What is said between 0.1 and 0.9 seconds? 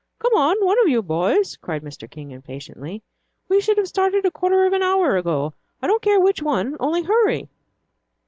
"Come on, one of